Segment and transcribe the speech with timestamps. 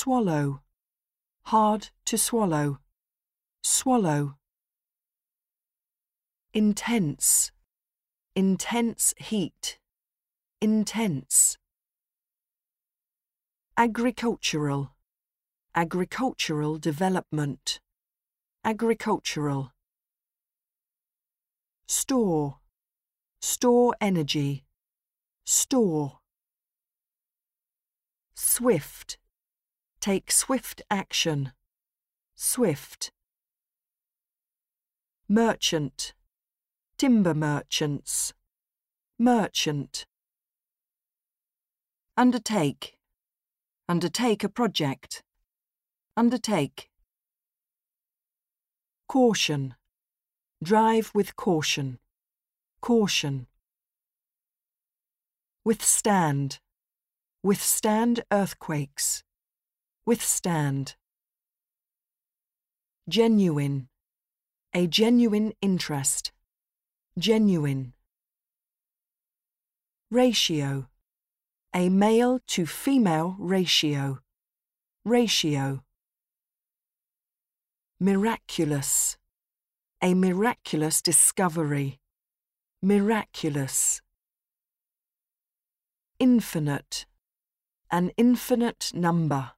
[0.00, 0.62] swallow,
[1.42, 2.78] hard to swallow,
[3.62, 4.36] swallow.
[6.54, 7.52] Intense,
[8.34, 9.78] intense heat,
[10.62, 11.58] intense.
[13.76, 14.92] Agricultural,
[15.74, 17.80] agricultural development,
[18.64, 19.70] agricultural.
[21.86, 22.60] Store,
[23.42, 24.64] store energy,
[25.44, 26.20] store.
[28.34, 29.18] Swift,
[30.00, 31.52] take swift action,
[32.34, 33.12] swift.
[35.28, 36.14] Merchant,
[36.96, 38.32] timber merchants,
[39.18, 40.06] merchant.
[42.16, 42.96] Undertake,
[43.88, 45.22] undertake a project,
[46.16, 46.88] undertake.
[49.06, 49.74] Caution,
[50.62, 51.98] drive with caution,
[52.80, 53.46] caution.
[55.64, 56.58] Withstand,
[57.42, 59.24] withstand earthquakes,
[60.10, 60.96] withstand.
[63.08, 63.86] Genuine,
[64.74, 66.32] a genuine interest,
[67.16, 67.92] genuine.
[70.10, 70.88] Ratio,
[71.72, 74.18] a male to female ratio,
[75.04, 75.84] ratio.
[78.00, 79.16] Miraculous,
[80.02, 82.00] a miraculous discovery,
[82.82, 84.02] miraculous.
[86.18, 87.06] Infinite,
[87.92, 89.52] an infinite number,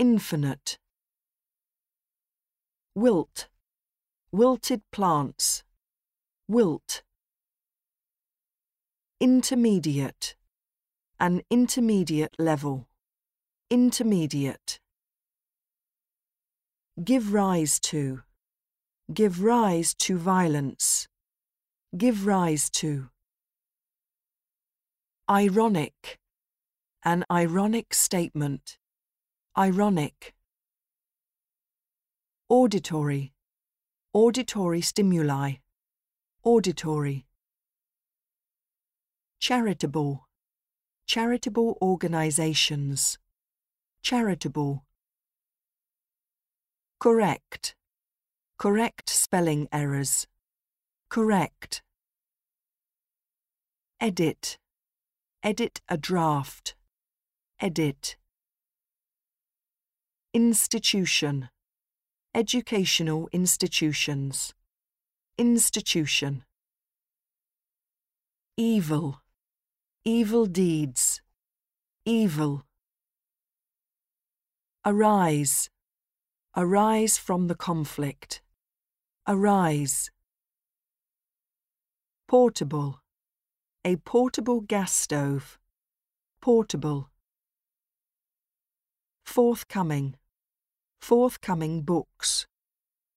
[0.00, 0.78] infinite.
[2.94, 3.48] Wilt,
[4.32, 5.62] wilted plants,
[6.48, 7.02] wilt.
[9.20, 10.36] Intermediate,
[11.20, 12.88] an intermediate level,
[13.68, 14.80] intermediate.
[17.04, 18.22] Give rise to,
[19.12, 21.08] give rise to violence,
[21.94, 23.10] give rise to.
[25.28, 26.18] Ironic,
[27.04, 28.79] an ironic statement,
[29.58, 30.32] ironic.
[32.48, 33.32] Auditory,
[34.12, 35.54] auditory stimuli,
[36.44, 37.26] auditory.
[39.40, 40.28] Charitable,
[41.06, 43.18] charitable organizations,
[44.02, 44.84] charitable.
[47.00, 47.74] Correct,
[48.58, 50.26] correct spelling errors,
[51.08, 51.82] correct.
[54.00, 54.58] Edit,
[55.42, 56.74] edit a draft,
[57.60, 58.16] edit.
[60.32, 61.48] Institution,
[62.32, 64.54] educational institutions,
[65.36, 66.44] institution.
[68.56, 69.22] Evil,
[70.04, 71.20] evil deeds,
[72.04, 72.64] evil.
[74.86, 75.68] Arise,
[76.56, 78.40] arise from the conflict,
[79.26, 80.12] arise.
[82.28, 83.00] Portable,
[83.84, 85.58] a portable gas stove,
[86.40, 87.10] portable.
[89.26, 90.16] Forthcoming,
[91.00, 92.46] forthcoming books,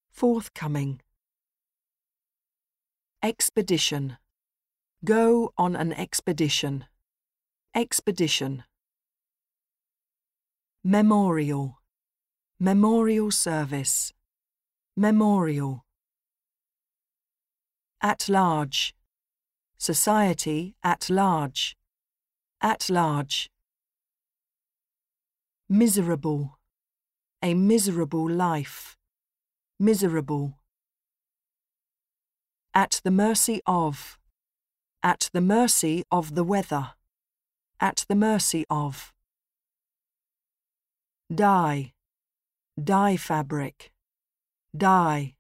[0.09, 1.01] forthcoming.
[3.21, 4.17] Expedition,
[5.05, 6.85] go on an expedition,
[7.75, 8.63] expedition.
[10.83, 11.79] Memorial,
[12.59, 14.11] memorial service,
[14.97, 15.85] memorial.
[18.01, 18.93] At large,
[19.77, 21.77] society at large,
[22.61, 23.49] at large.
[25.69, 26.59] Miserable,
[27.43, 28.97] a miserable life,
[29.77, 30.57] miserable.
[32.73, 34.17] At the mercy of,
[35.03, 36.93] at the mercy of the weather,
[37.81, 39.11] at the mercy of.
[41.33, 41.93] Dye,
[42.81, 43.91] dye fabric,
[44.75, 45.35] dye.